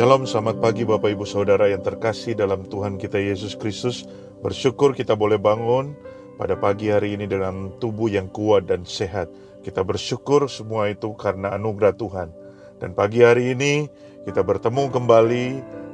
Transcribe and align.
Shalom, 0.00 0.24
selamat 0.24 0.64
pagi 0.64 0.88
Bapak 0.88 1.12
Ibu 1.12 1.28
Saudara 1.28 1.68
yang 1.68 1.84
terkasih 1.84 2.32
dalam 2.32 2.64
Tuhan 2.64 2.96
kita 2.96 3.20
Yesus 3.20 3.52
Kristus. 3.52 4.08
Bersyukur 4.40 4.96
kita 4.96 5.12
boleh 5.12 5.36
bangun 5.36 5.92
pada 6.40 6.56
pagi 6.56 6.88
hari 6.88 7.20
ini 7.20 7.28
dengan 7.28 7.76
tubuh 7.76 8.08
yang 8.08 8.32
kuat 8.32 8.64
dan 8.64 8.88
sehat. 8.88 9.28
Kita 9.60 9.84
bersyukur 9.84 10.48
semua 10.48 10.88
itu 10.88 11.12
karena 11.20 11.52
anugerah 11.52 11.92
Tuhan. 12.00 12.32
Dan 12.80 12.96
pagi 12.96 13.20
hari 13.20 13.52
ini 13.52 13.92
kita 14.24 14.40
bertemu 14.40 14.88
kembali 14.88 15.46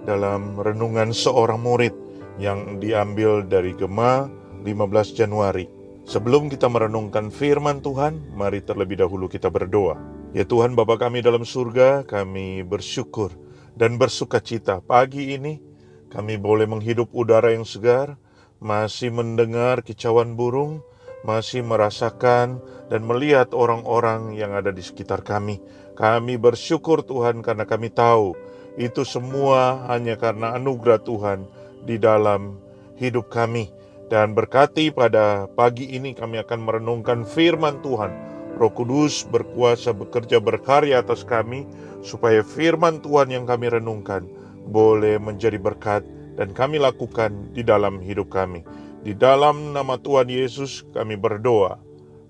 dalam 0.07 0.55
renungan 0.55 1.11
seorang 1.11 1.59
murid 1.59 1.91
yang 2.39 2.79
diambil 2.79 3.43
dari 3.43 3.75
Gema 3.75 4.31
15 4.63 5.19
Januari. 5.19 5.67
Sebelum 6.07 6.47
kita 6.47 6.71
merenungkan 6.71 7.35
firman 7.35 7.83
Tuhan, 7.83 8.39
mari 8.39 8.63
terlebih 8.63 9.03
dahulu 9.03 9.27
kita 9.27 9.51
berdoa. 9.51 9.99
Ya 10.31 10.47
Tuhan 10.47 10.79
Bapa 10.79 10.95
kami 10.95 11.27
dalam 11.27 11.43
surga, 11.43 12.07
kami 12.07 12.63
bersyukur 12.63 13.46
dan 13.77 14.01
bersuka 14.01 14.41
cita. 14.41 14.81
Pagi 14.81 15.37
ini 15.37 15.61
kami 16.09 16.41
boleh 16.41 16.65
menghidup 16.65 17.13
udara 17.13 17.53
yang 17.53 17.69
segar, 17.69 18.17
masih 18.59 19.13
mendengar 19.13 19.85
kicauan 19.85 20.35
burung, 20.35 20.81
masih 21.23 21.61
merasakan 21.61 22.65
dan 22.89 23.05
melihat 23.05 23.53
orang-orang 23.53 24.33
yang 24.35 24.57
ada 24.57 24.73
di 24.73 24.81
sekitar 24.81 25.21
kami. 25.21 25.61
Kami 25.97 26.41
bersyukur 26.41 27.05
Tuhan 27.05 27.45
karena 27.45 27.69
kami 27.69 27.93
tahu 27.93 28.37
itu 28.77 29.05
semua 29.09 29.89
hanya 29.89 30.21
karena 30.21 30.57
anugerah 30.57 31.01
Tuhan 31.01 31.49
di 31.85 31.97
dalam 32.01 32.61
hidup 32.97 33.29
kami. 33.29 33.73
Dan 34.07 34.39
berkati 34.39 34.95
pada 34.95 35.51
pagi 35.51 35.99
ini 35.99 36.15
kami 36.15 36.39
akan 36.39 36.61
merenungkan 36.63 37.27
firman 37.27 37.83
Tuhan. 37.83 38.36
Roh 38.57 38.73
Kudus 38.73 39.29
berkuasa 39.29 39.93
bekerja 39.93 40.41
berkarya 40.41 41.05
atas 41.05 41.23
kami 41.23 41.69
supaya 42.01 42.41
firman 42.41 43.05
Tuhan 43.05 43.29
yang 43.29 43.45
kami 43.45 43.69
renungkan 43.69 44.25
boleh 44.67 45.21
menjadi 45.21 45.61
berkat 45.61 46.03
dan 46.41 46.57
kami 46.57 46.81
lakukan 46.81 47.53
di 47.53 47.61
dalam 47.61 48.01
hidup 48.01 48.33
kami. 48.33 48.65
Di 49.05 49.13
dalam 49.13 49.77
nama 49.77 50.01
Tuhan 50.01 50.33
Yesus 50.33 50.89
kami 50.97 51.15
berdoa. 51.21 51.79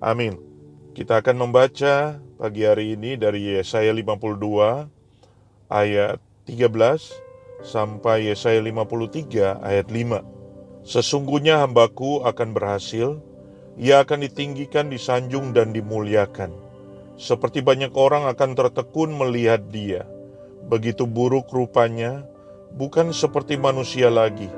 Amin. 0.03 0.37
Kita 0.93 1.23
akan 1.23 1.49
membaca 1.49 2.19
pagi 2.37 2.67
hari 2.67 2.99
ini 2.99 3.17
dari 3.17 3.57
Yesaya 3.57 3.95
52 3.95 4.91
ayat 5.71 6.19
13 6.45 7.65
sampai 7.65 8.29
Yesaya 8.29 8.61
53 8.61 9.63
ayat 9.63 9.89
5. 9.89 10.87
Sesungguhnya 10.87 11.65
hambaku 11.65 12.23
akan 12.23 12.55
berhasil, 12.55 13.19
ia 13.77 14.03
akan 14.03 14.25
ditinggikan, 14.25 14.89
disanjung 14.89 15.53
dan 15.53 15.73
dimuliakan 15.73 16.67
seperti 17.17 17.65
banyak 17.65 17.97
orang 17.97 18.29
akan 18.29 18.53
tertekun 18.53 19.17
melihat 19.17 19.65
dia. 19.73 20.05
Begitu 20.69 21.09
buruk 21.09 21.49
rupanya, 21.49 22.29
bukan 22.77 23.11
seperti 23.11 23.57
manusia 23.57 24.13
lagi, 24.13 24.53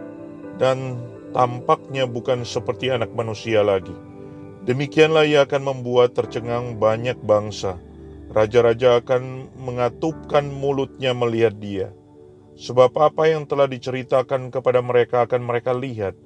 dan 0.59 0.99
tampaknya 1.31 2.05
bukan 2.11 2.43
seperti 2.43 2.91
anak 2.91 3.15
manusia 3.15 3.63
lagi. 3.63 3.95
Demikianlah 4.67 5.25
ia 5.25 5.47
akan 5.47 5.63
membuat 5.65 6.19
tercengang 6.19 6.77
banyak 6.77 7.17
bangsa. 7.25 7.79
Raja-raja 8.29 9.01
akan 9.01 9.49
mengatupkan 9.57 10.45
mulutnya 10.53 11.17
melihat 11.17 11.57
dia. 11.57 11.89
Sebab 12.59 12.93
apa 13.01 13.31
yang 13.31 13.49
telah 13.49 13.71
diceritakan 13.71 14.53
kepada 14.53 14.85
mereka 14.85 15.25
akan 15.25 15.47
mereka 15.47 15.73
lihat, 15.73 16.19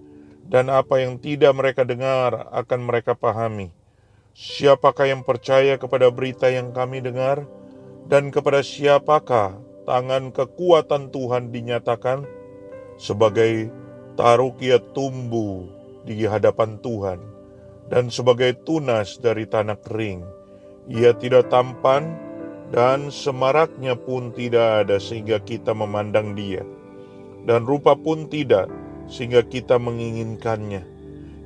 dan 0.48 0.72
apa 0.72 1.02
yang 1.02 1.18
tidak 1.20 1.54
mereka 1.54 1.82
dengar 1.86 2.50
akan 2.50 2.80
mereka 2.86 3.14
pahami. 3.14 3.70
Siapakah 4.32 5.12
yang 5.12 5.22
percaya 5.22 5.76
kepada 5.76 6.08
berita 6.08 6.48
yang 6.48 6.72
kami 6.72 7.04
dengar, 7.04 7.44
dan 8.08 8.32
kepada 8.32 8.64
siapakah 8.64 9.60
tangan 9.84 10.32
kekuatan 10.32 11.12
Tuhan 11.12 11.52
dinyatakan? 11.52 12.24
Sebagai 12.96 13.68
taruk 14.16 14.60
ia 14.64 14.80
tumbuh 14.80 15.68
di 16.08 16.24
hadapan 16.24 16.80
Tuhan, 16.80 17.20
dan 17.92 18.08
sebagai 18.08 18.56
tunas 18.64 19.20
dari 19.20 19.44
tanah 19.44 19.76
kering. 19.84 20.24
Ia 20.88 21.14
tidak 21.14 21.52
tampan, 21.52 22.16
dan 22.72 23.12
semaraknya 23.12 23.94
pun 24.00 24.32
tidak 24.32 24.88
ada 24.88 24.96
sehingga 24.96 25.38
kita 25.44 25.76
memandang 25.76 26.32
dia, 26.32 26.64
dan 27.44 27.68
rupa 27.68 27.92
pun 27.92 28.26
tidak 28.32 28.72
sehingga 29.06 29.46
kita 29.46 29.78
menginginkannya. 29.78 30.82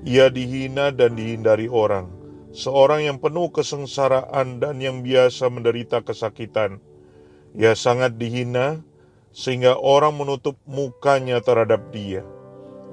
Ia 0.06 0.30
dihina 0.30 0.94
dan 0.94 1.18
dihindari 1.18 1.66
orang, 1.66 2.06
seorang 2.54 3.04
yang 3.04 3.18
penuh 3.18 3.50
kesengsaraan 3.50 4.62
dan 4.62 4.78
yang 4.78 5.02
biasa 5.02 5.50
menderita 5.50 6.00
kesakitan. 6.00 6.78
Ia 7.56 7.74
sangat 7.74 8.14
dihina 8.16 8.80
sehingga 9.34 9.76
orang 9.76 10.16
menutup 10.16 10.56
mukanya 10.64 11.44
terhadap 11.44 11.92
dia. 11.92 12.24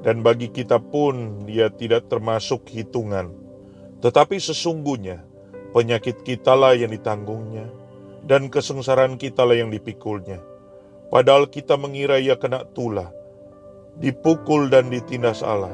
Dan 0.03 0.19
bagi 0.19 0.51
kita 0.51 0.84
pun 0.84 1.47
dia 1.47 1.72
tidak 1.72 2.12
termasuk 2.12 2.68
hitungan. 2.68 3.31
Tetapi 4.03 4.35
sesungguhnya 4.35 5.24
penyakit 5.72 6.28
kitalah 6.28 6.75
yang 6.75 6.91
ditanggungnya 6.91 7.72
dan 8.28 8.51
kesengsaraan 8.51 9.16
kitalah 9.16 9.56
yang 9.56 9.72
dipikulnya. 9.72 10.44
Padahal 11.07 11.47
kita 11.47 11.80
mengira 11.80 12.19
ia 12.19 12.35
kena 12.35 12.68
tulah, 12.75 13.16
dipukul 13.98 14.72
dan 14.72 14.90
ditindas 14.94 15.42
Allah. 15.42 15.74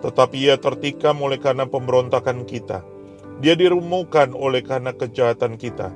Tetapi 0.00 0.36
ia 0.48 0.56
tertikam 0.56 1.20
oleh 1.20 1.36
karena 1.36 1.68
pemberontakan 1.68 2.48
kita 2.48 2.80
dia 3.40 3.56
dirumuhkan 3.56 4.36
oleh 4.36 4.60
karena 4.60 4.92
kejahatan 4.92 5.56
kita. 5.56 5.88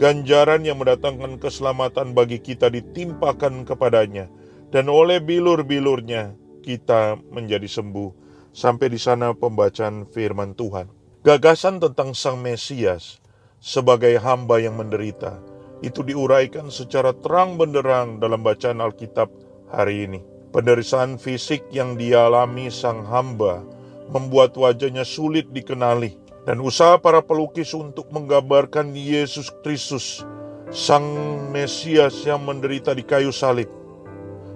Ganjaran 0.00 0.64
yang 0.64 0.80
mendatangkan 0.80 1.36
keselamatan 1.36 2.16
bagi 2.16 2.40
kita 2.40 2.72
ditimpakan 2.72 3.68
kepadanya. 3.68 4.32
Dan 4.72 4.88
oleh 4.88 5.20
bilur-bilurnya 5.20 6.32
kita 6.64 7.20
menjadi 7.28 7.68
sembuh. 7.68 8.24
Sampai 8.56 8.88
di 8.88 8.96
sana 8.96 9.36
pembacaan 9.36 10.08
firman 10.08 10.56
Tuhan. 10.56 10.88
Gagasan 11.20 11.84
tentang 11.84 12.16
Sang 12.16 12.40
Mesias 12.40 13.20
sebagai 13.60 14.16
hamba 14.16 14.56
yang 14.56 14.80
menderita 14.80 15.36
itu 15.84 16.00
diuraikan 16.00 16.72
secara 16.72 17.12
terang 17.12 17.60
benderang 17.60 18.16
dalam 18.16 18.40
bacaan 18.40 18.80
Alkitab 18.80 19.28
hari 19.68 20.08
ini. 20.08 20.35
Penderitaan 20.56 21.20
fisik 21.20 21.68
yang 21.68 22.00
dialami 22.00 22.72
sang 22.72 23.04
hamba 23.04 23.60
membuat 24.08 24.56
wajahnya 24.56 25.04
sulit 25.04 25.52
dikenali 25.52 26.16
dan 26.48 26.64
usaha 26.64 26.96
para 26.96 27.20
pelukis 27.20 27.76
untuk 27.76 28.08
menggambarkan 28.08 28.96
Yesus 28.96 29.52
Kristus, 29.60 30.24
Sang 30.72 31.04
Mesias 31.52 32.24
yang 32.24 32.48
menderita 32.48 32.96
di 32.96 33.04
kayu 33.04 33.36
salib, 33.36 33.68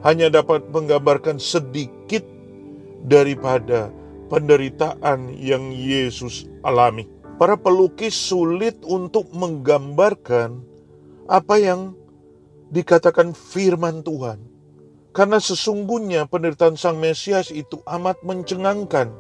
hanya 0.01 0.33
dapat 0.33 0.65
menggambarkan 0.73 1.37
sedikit 1.37 2.25
daripada 3.05 3.93
penderitaan 4.33 5.37
yang 5.37 5.69
Yesus 5.69 6.49
alami. 6.65 7.05
Para 7.37 7.61
pelukis 7.61 8.17
sulit 8.17 8.81
untuk 8.89 9.29
menggambarkan 9.37 10.65
apa 11.29 11.61
yang 11.61 11.93
dikatakan 12.73 13.37
firman 13.37 14.01
Tuhan. 14.01 14.60
Karena 15.11 15.43
sesungguhnya 15.43 16.31
penderitaan 16.31 16.79
Sang 16.79 16.99
Mesias 17.03 17.51
itu 17.51 17.83
amat 17.83 18.23
mencengangkan 18.23 19.11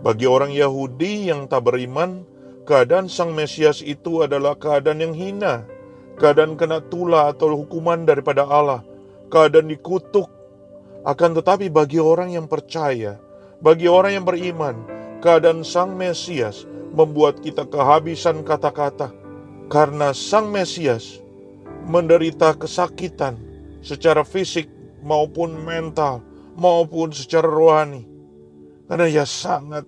bagi 0.00 0.24
orang 0.24 0.48
Yahudi 0.48 1.28
yang 1.28 1.44
tak 1.44 1.68
beriman, 1.68 2.24
keadaan 2.64 3.04
Sang 3.04 3.36
Mesias 3.36 3.84
itu 3.84 4.24
adalah 4.24 4.56
keadaan 4.56 5.04
yang 5.04 5.12
hina, 5.12 5.68
keadaan 6.16 6.56
kena 6.56 6.80
tulah 6.88 7.28
atau 7.28 7.52
hukuman 7.52 8.08
daripada 8.08 8.48
Allah, 8.48 8.80
keadaan 9.28 9.68
dikutuk. 9.68 10.24
Akan 11.04 11.36
tetapi 11.36 11.68
bagi 11.68 12.00
orang 12.00 12.32
yang 12.32 12.48
percaya, 12.48 13.20
bagi 13.60 13.92
orang 13.92 14.20
yang 14.20 14.24
beriman, 14.24 14.76
keadaan 15.20 15.60
Sang 15.68 15.92
Mesias 15.92 16.64
membuat 16.96 17.44
kita 17.44 17.68
kehabisan 17.68 18.40
kata-kata. 18.40 19.12
Karena 19.68 20.16
Sang 20.16 20.48
Mesias 20.48 21.20
menderita 21.84 22.56
kesakitan 22.56 23.36
secara 23.84 24.24
fisik 24.24 24.79
maupun 25.04 25.56
mental 25.64 26.24
maupun 26.56 27.14
secara 27.14 27.48
rohani 27.48 28.04
karena 28.90 29.06
ia 29.06 29.24
sangat 29.24 29.86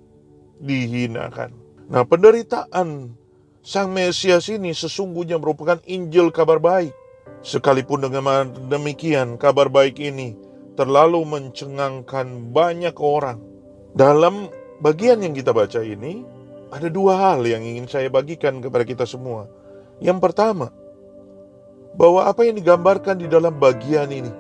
dihinakan. 0.63 1.51
Nah, 1.91 2.07
penderitaan 2.07 3.19
Sang 3.63 3.95
Mesias 3.95 4.51
ini 4.51 4.75
sesungguhnya 4.75 5.39
merupakan 5.39 5.79
Injil 5.87 6.35
kabar 6.35 6.59
baik. 6.59 6.91
Sekalipun 7.43 8.03
dengan 8.03 8.51
demikian, 8.71 9.39
kabar 9.39 9.71
baik 9.71 9.99
ini 9.99 10.35
terlalu 10.75 11.23
mencengangkan 11.27 12.51
banyak 12.51 12.95
orang. 12.99 13.39
Dalam 13.95 14.51
bagian 14.83 15.23
yang 15.23 15.35
kita 15.35 15.55
baca 15.55 15.79
ini, 15.83 16.27
ada 16.75 16.91
dua 16.91 17.19
hal 17.19 17.47
yang 17.47 17.63
ingin 17.63 17.87
saya 17.87 18.11
bagikan 18.11 18.59
kepada 18.59 18.83
kita 18.83 19.07
semua. 19.07 19.47
Yang 20.03 20.19
pertama, 20.23 20.75
bahwa 21.95 22.27
apa 22.27 22.43
yang 22.43 22.59
digambarkan 22.59 23.23
di 23.23 23.31
dalam 23.31 23.55
bagian 23.63 24.11
ini, 24.11 24.33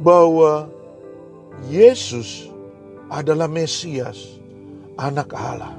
bahwa 0.00 0.70
Yesus 1.68 2.48
adalah 3.12 3.50
Mesias, 3.50 4.40
anak 4.96 5.36
Allah. 5.36 5.76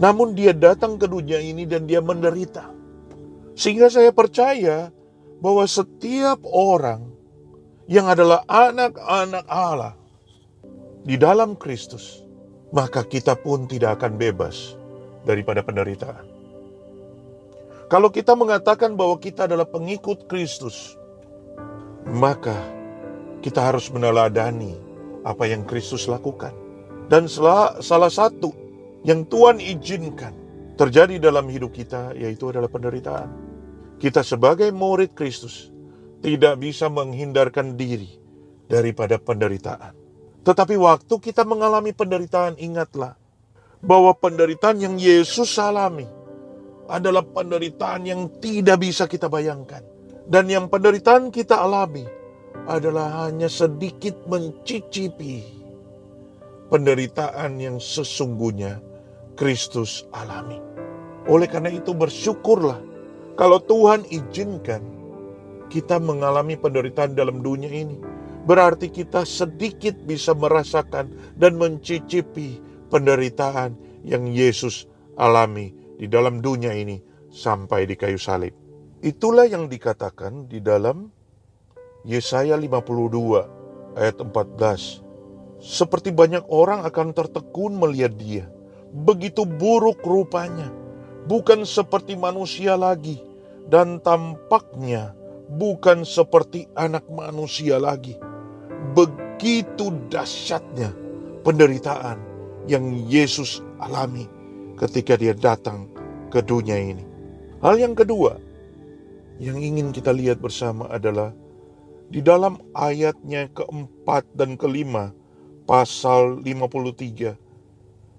Namun 0.00 0.32
dia 0.32 0.56
datang 0.56 0.96
ke 0.96 1.04
dunia 1.04 1.36
ini 1.36 1.68
dan 1.68 1.84
dia 1.84 2.00
menderita. 2.00 2.72
Sehingga 3.52 3.92
saya 3.92 4.08
percaya 4.08 4.88
bahwa 5.44 5.68
setiap 5.68 6.40
orang 6.48 7.12
yang 7.84 8.08
adalah 8.08 8.40
anak-anak 8.48 9.44
Allah 9.44 9.92
di 11.04 11.20
dalam 11.20 11.58
Kristus, 11.58 12.24
maka 12.72 13.04
kita 13.04 13.36
pun 13.36 13.68
tidak 13.68 14.00
akan 14.00 14.16
bebas 14.16 14.78
daripada 15.28 15.60
penderitaan. 15.60 16.24
Kalau 17.92 18.08
kita 18.08 18.32
mengatakan 18.32 18.96
bahwa 18.96 19.20
kita 19.20 19.44
adalah 19.44 19.68
pengikut 19.68 20.24
Kristus, 20.24 20.96
maka 22.08 22.56
kita 23.42 23.62
harus 23.62 23.90
meneladani 23.90 24.78
apa 25.22 25.46
yang 25.46 25.62
Kristus 25.66 26.10
lakukan. 26.10 26.54
Dan 27.06 27.26
salah, 27.28 27.78
satu 28.10 28.54
yang 29.02 29.26
Tuhan 29.26 29.58
izinkan 29.58 30.32
terjadi 30.78 31.18
dalam 31.18 31.50
hidup 31.50 31.74
kita 31.74 32.14
yaitu 32.16 32.50
adalah 32.50 32.70
penderitaan. 32.70 33.28
Kita 33.98 34.26
sebagai 34.26 34.70
murid 34.74 35.14
Kristus 35.14 35.70
tidak 36.22 36.58
bisa 36.62 36.90
menghindarkan 36.90 37.74
diri 37.78 38.18
daripada 38.66 39.18
penderitaan. 39.18 39.94
Tetapi 40.42 40.74
waktu 40.74 41.14
kita 41.22 41.46
mengalami 41.46 41.94
penderitaan, 41.94 42.58
ingatlah 42.58 43.14
bahwa 43.82 44.10
penderitaan 44.14 44.78
yang 44.78 44.94
Yesus 44.98 45.54
alami 45.58 46.06
adalah 46.90 47.22
penderitaan 47.22 48.02
yang 48.06 48.20
tidak 48.42 48.82
bisa 48.82 49.06
kita 49.06 49.30
bayangkan. 49.30 49.82
Dan 50.26 50.46
yang 50.46 50.70
penderitaan 50.70 51.34
kita 51.34 51.58
alami 51.58 52.06
adalah 52.70 53.26
hanya 53.26 53.50
sedikit 53.50 54.14
mencicipi 54.30 55.42
penderitaan 56.70 57.58
yang 57.58 57.76
sesungguhnya 57.82 58.78
Kristus 59.34 60.06
alami. 60.14 60.62
Oleh 61.26 61.46
karena 61.50 61.74
itu 61.74 61.92
bersyukurlah 61.94 62.78
kalau 63.34 63.58
Tuhan 63.62 64.06
izinkan 64.08 64.82
kita 65.72 65.96
mengalami 65.96 66.54
penderitaan 66.54 67.16
dalam 67.16 67.40
dunia 67.40 67.72
ini. 67.72 67.96
Berarti 68.42 68.90
kita 68.90 69.22
sedikit 69.22 69.94
bisa 70.02 70.34
merasakan 70.34 71.14
dan 71.38 71.54
mencicipi 71.54 72.58
penderitaan 72.90 73.78
yang 74.02 74.26
Yesus 74.26 74.90
alami 75.14 75.70
di 75.96 76.10
dalam 76.10 76.42
dunia 76.42 76.74
ini 76.74 76.98
sampai 77.30 77.86
di 77.86 77.94
kayu 77.94 78.18
salib. 78.18 78.61
Itulah 79.02 79.50
yang 79.50 79.66
dikatakan 79.66 80.46
di 80.46 80.62
dalam 80.62 81.10
Yesaya 82.06 82.54
52 82.54 83.98
ayat 83.98 84.14
14. 84.22 85.58
Seperti 85.58 86.14
banyak 86.14 86.46
orang 86.46 86.86
akan 86.86 87.10
tertekun 87.10 87.82
melihat 87.82 88.14
dia. 88.14 88.46
Begitu 88.94 89.42
buruk 89.42 90.06
rupanya. 90.06 90.70
Bukan 91.26 91.66
seperti 91.66 92.14
manusia 92.14 92.78
lagi. 92.78 93.18
Dan 93.66 93.98
tampaknya 93.98 95.18
bukan 95.50 96.06
seperti 96.06 96.70
anak 96.78 97.02
manusia 97.10 97.82
lagi. 97.82 98.14
Begitu 98.94 99.98
dahsyatnya 100.14 100.94
penderitaan 101.42 102.22
yang 102.70 102.86
Yesus 103.10 103.66
alami 103.82 104.30
ketika 104.78 105.18
dia 105.18 105.34
datang 105.34 105.90
ke 106.30 106.38
dunia 106.38 106.78
ini. 106.78 107.02
Hal 107.58 107.82
yang 107.82 107.98
kedua 107.98 108.51
yang 109.42 109.58
ingin 109.58 109.90
kita 109.90 110.14
lihat 110.14 110.38
bersama 110.38 110.86
adalah 110.86 111.34
di 112.06 112.22
dalam 112.22 112.62
ayatnya 112.78 113.50
keempat 113.50 114.30
dan 114.38 114.54
kelima, 114.54 115.10
pasal 115.66 116.38
53, 116.46 117.34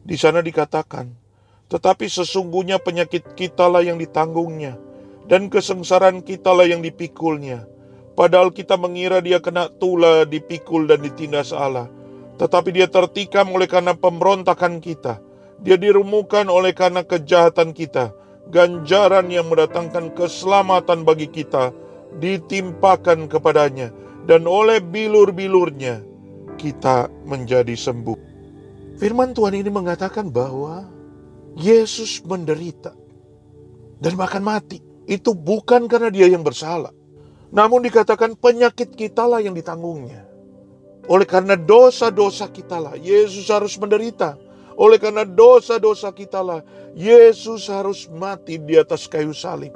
di 0.03 0.15
sana 0.19 0.43
dikatakan, 0.43 1.07
tetapi 1.71 2.11
sesungguhnya 2.11 2.83
penyakit 2.83 3.39
kitalah 3.39 3.79
yang 3.87 3.95
ditanggungnya, 3.95 4.75
dan 5.31 5.47
kesengsaraan 5.47 6.19
kitalah 6.27 6.67
yang 6.67 6.83
dipikulnya. 6.83 7.63
Padahal 8.19 8.51
kita 8.51 8.75
mengira 8.75 9.23
dia 9.23 9.39
kena 9.39 9.71
tula, 9.71 10.27
dipikul 10.27 10.85
dan 10.85 11.01
ditindas 11.01 11.55
Allah. 11.55 11.87
Tetapi 12.37 12.69
dia 12.75 12.85
tertikam 12.85 13.49
oleh 13.55 13.65
karena 13.65 13.97
pemberontakan 13.97 14.77
kita. 14.83 15.17
Dia 15.63 15.79
dirumukan 15.79 16.45
oleh 16.45 16.77
karena 16.77 17.01
kejahatan 17.01 17.73
kita. 17.73 18.13
Ganjaran 18.53 19.33
yang 19.33 19.49
mendatangkan 19.49 20.13
keselamatan 20.13 21.01
bagi 21.01 21.25
kita 21.25 21.73
ditimpakan 22.21 23.25
kepadanya, 23.25 23.89
dan 24.29 24.45
oleh 24.45 24.77
bilur-bilurnya 24.77 26.05
kita 26.61 27.09
menjadi 27.25 27.73
sembuh. 27.73 28.19
Firman 29.01 29.33
Tuhan 29.33 29.57
ini 29.57 29.73
mengatakan 29.73 30.29
bahwa 30.29 30.85
Yesus 31.57 32.21
menderita 32.21 32.93
dan 33.97 34.13
bahkan 34.13 34.45
mati. 34.45 34.81
Itu 35.03 35.35
bukan 35.35 35.91
karena 35.91 36.07
dia 36.07 36.31
yang 36.31 36.47
bersalah. 36.47 36.95
Namun 37.51 37.83
dikatakan 37.83 38.39
penyakit 38.39 38.95
kitalah 38.95 39.43
yang 39.43 39.51
ditanggungnya. 39.51 40.23
Oleh 41.11 41.27
karena 41.27 41.59
dosa-dosa 41.59 42.47
kitalah 42.47 42.95
Yesus 42.95 43.51
harus 43.51 43.75
menderita. 43.75 44.39
Oleh 44.79 44.97
karena 44.97 45.25
dosa-dosa 45.27 46.09
kitalah 46.13 46.65
Yesus 46.93 47.69
harus 47.69 48.09
mati 48.09 48.57
di 48.57 48.77
atas 48.77 49.05
kayu 49.09 49.33
salib 49.33 49.73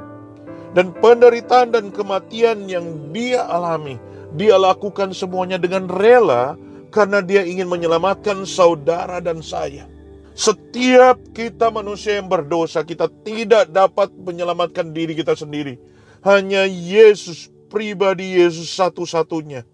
dan 0.77 0.93
penderitaan 0.93 1.73
dan 1.73 1.89
kematian 1.89 2.69
yang 2.69 3.09
dia 3.09 3.41
alami, 3.49 3.97
dia 4.37 4.61
lakukan 4.61 5.09
semuanya 5.09 5.57
dengan 5.57 5.89
rela 5.89 6.53
karena 6.93 7.23
dia 7.25 7.41
ingin 7.41 7.65
menyelamatkan 7.65 8.45
saudara 8.45 9.17
dan 9.17 9.41
saya. 9.41 9.89
Setiap 10.37 11.17
kita 11.33 11.73
manusia 11.73 12.21
yang 12.21 12.29
berdosa, 12.29 12.85
kita 12.85 13.09
tidak 13.25 13.73
dapat 13.73 14.13
menyelamatkan 14.21 14.93
diri 14.93 15.17
kita 15.17 15.33
sendiri. 15.33 15.81
Hanya 16.21 16.69
Yesus, 16.69 17.49
pribadi 17.73 18.37
Yesus 18.37 18.69
satu-satunya. 18.77 19.65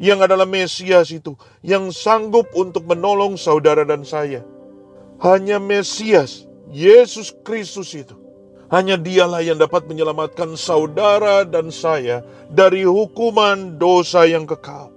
Yang 0.00 0.18
adalah 0.30 0.48
Mesias 0.48 1.12
itu, 1.12 1.36
yang 1.60 1.92
sanggup 1.92 2.48
untuk 2.56 2.88
menolong 2.88 3.36
saudara 3.36 3.84
dan 3.84 4.00
saya. 4.00 4.40
Hanya 5.18 5.58
Mesias, 5.58 6.46
Yesus 6.70 7.34
Kristus 7.42 7.90
itu 7.94 8.14
hanya 8.68 9.00
dialah 9.00 9.40
yang 9.40 9.56
dapat 9.56 9.88
menyelamatkan 9.88 10.52
saudara 10.54 11.40
dan 11.48 11.72
saya 11.72 12.20
dari 12.52 12.84
hukuman 12.84 13.80
dosa 13.80 14.28
yang 14.28 14.44
kekal. 14.44 14.92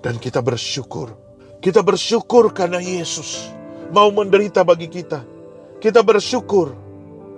Dan 0.00 0.16
kita 0.20 0.40
bersyukur. 0.40 1.12
Kita 1.60 1.80
bersyukur 1.80 2.52
karena 2.52 2.80
Yesus 2.80 3.48
mau 3.92 4.08
menderita 4.12 4.64
bagi 4.64 4.88
kita. 4.88 5.24
Kita 5.80 6.00
bersyukur 6.00 6.72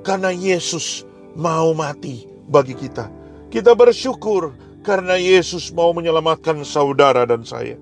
karena 0.02 0.30
Yesus 0.30 1.02
mau 1.34 1.74
mati 1.74 2.26
bagi 2.46 2.74
kita. 2.74 3.10
Kita 3.50 3.74
bersyukur 3.74 4.54
karena 4.86 5.18
Yesus 5.18 5.74
mau 5.74 5.90
menyelamatkan 5.90 6.62
saudara 6.62 7.26
dan 7.26 7.42
saya. 7.42 7.78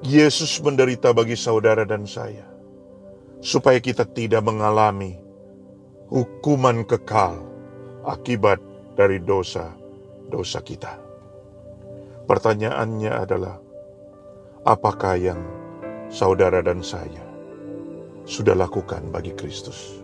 Yesus 0.00 0.56
menderita 0.64 1.12
bagi 1.12 1.36
saudara 1.36 1.84
dan 1.84 2.08
saya 2.08 2.59
supaya 3.40 3.80
kita 3.80 4.04
tidak 4.04 4.44
mengalami 4.44 5.16
hukuman 6.12 6.84
kekal 6.84 7.40
akibat 8.04 8.60
dari 8.96 9.16
dosa-dosa 9.20 10.60
kita. 10.60 11.00
Pertanyaannya 12.28 13.10
adalah, 13.10 13.56
apakah 14.68 15.16
yang 15.16 15.40
saudara 16.12 16.60
dan 16.60 16.84
saya 16.84 17.24
sudah 18.28 18.54
lakukan 18.54 19.08
bagi 19.08 19.32
Kristus? 19.34 19.98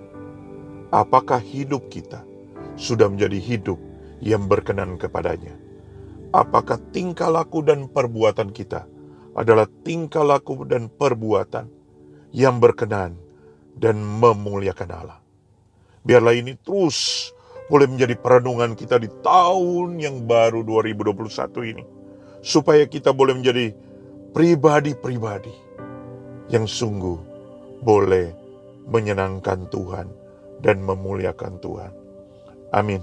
Apakah 0.90 1.38
hidup 1.38 1.92
kita 1.92 2.24
sudah 2.80 3.12
menjadi 3.12 3.36
hidup 3.36 3.78
yang 4.24 4.48
berkenan 4.48 4.96
kepadanya? 4.96 5.54
Apakah 6.32 6.80
tingkah 6.90 7.28
laku 7.30 7.62
dan 7.62 7.86
perbuatan 7.86 8.50
kita 8.50 8.88
adalah 9.36 9.68
tingkah 9.84 10.24
laku 10.24 10.64
dan 10.64 10.88
perbuatan 10.88 11.68
yang 12.32 12.58
berkenan 12.58 13.25
dan 13.76 14.00
memuliakan 14.00 14.90
Allah. 14.90 15.20
Biarlah 16.02 16.32
ini 16.32 16.56
terus 16.56 17.30
boleh 17.68 17.90
menjadi 17.90 18.14
perenungan 18.16 18.78
kita 18.78 18.96
di 18.96 19.10
tahun 19.20 20.00
yang 20.00 20.24
baru 20.24 20.64
2021 20.64 21.72
ini. 21.76 21.84
Supaya 22.46 22.86
kita 22.86 23.10
boleh 23.10 23.34
menjadi 23.34 23.74
pribadi-pribadi 24.30 25.50
yang 26.46 26.64
sungguh 26.64 27.18
boleh 27.82 28.30
menyenangkan 28.86 29.66
Tuhan 29.66 30.06
dan 30.62 30.78
memuliakan 30.78 31.58
Tuhan. 31.58 31.92
Amin. 32.70 33.02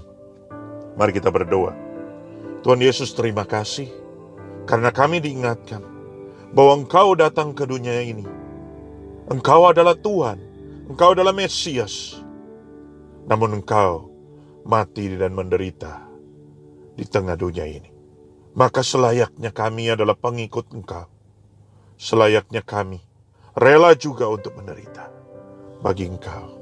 Mari 0.96 1.12
kita 1.12 1.28
berdoa. 1.28 1.76
Tuhan 2.64 2.80
Yesus 2.80 3.12
terima 3.12 3.44
kasih 3.44 3.92
karena 4.64 4.88
kami 4.88 5.20
diingatkan 5.20 5.84
bahwa 6.56 6.80
Engkau 6.80 7.12
datang 7.12 7.52
ke 7.52 7.68
dunia 7.68 8.00
ini. 8.00 8.24
Engkau 9.28 9.68
adalah 9.68 9.92
Tuhan, 9.98 10.40
Engkau 10.84 11.16
adalah 11.16 11.32
Mesias. 11.32 12.20
Namun 13.24 13.56
Engkau 13.56 14.12
mati 14.68 15.08
dan 15.16 15.32
menderita 15.32 16.04
di 16.92 17.08
tengah 17.08 17.40
dunia 17.40 17.64
ini. 17.64 17.88
Maka 18.52 18.84
selayaknya 18.84 19.48
kami 19.48 19.88
adalah 19.88 20.12
pengikut 20.12 20.68
Engkau. 20.76 21.08
Selayaknya 21.96 22.60
kami 22.60 23.00
rela 23.56 23.96
juga 23.96 24.28
untuk 24.28 24.60
menderita 24.60 25.08
bagi 25.80 26.04
Engkau. 26.04 26.60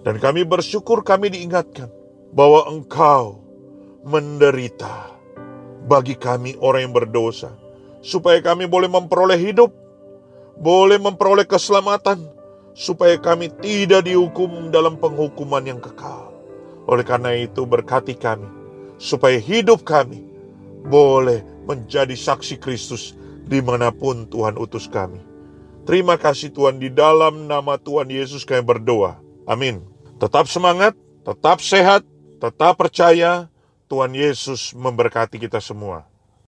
Dan 0.00 0.16
kami 0.16 0.48
bersyukur 0.48 1.04
kami 1.04 1.28
diingatkan 1.28 1.92
bahwa 2.32 2.64
Engkau 2.64 3.44
menderita 4.08 5.12
bagi 5.84 6.16
kami 6.16 6.56
orang 6.64 6.88
yang 6.88 6.94
berdosa, 6.96 7.52
supaya 8.00 8.40
kami 8.40 8.64
boleh 8.64 8.88
memperoleh 8.88 9.36
hidup, 9.36 9.68
boleh 10.56 10.96
memperoleh 10.96 11.44
keselamatan, 11.44 12.39
supaya 12.72 13.18
kami 13.20 13.50
tidak 13.60 14.06
dihukum 14.06 14.70
dalam 14.70 14.96
penghukuman 14.96 15.62
yang 15.66 15.80
kekal. 15.82 16.32
Oleh 16.90 17.04
karena 17.04 17.36
itu, 17.36 17.62
berkati 17.68 18.16
kami, 18.16 18.48
supaya 18.98 19.38
hidup 19.38 19.86
kami 19.86 20.24
boleh 20.88 21.44
menjadi 21.68 22.16
saksi 22.16 22.58
Kristus 22.58 23.14
di 23.46 23.62
mana 23.62 23.94
pun 23.94 24.26
Tuhan 24.26 24.58
utus 24.58 24.90
kami. 24.90 25.20
Terima 25.86 26.18
kasih 26.18 26.52
Tuhan 26.52 26.82
di 26.82 26.92
dalam 26.92 27.46
nama 27.46 27.78
Tuhan 27.80 28.10
Yesus 28.10 28.46
kami 28.46 28.62
berdoa. 28.62 29.18
Amin. 29.48 29.82
Tetap 30.20 30.46
semangat, 30.46 30.94
tetap 31.24 31.58
sehat, 31.64 32.04
tetap 32.38 32.76
percaya, 32.76 33.48
Tuhan 33.90 34.14
Yesus 34.14 34.70
memberkati 34.74 35.38
kita 35.42 35.58
semua. 35.58 36.09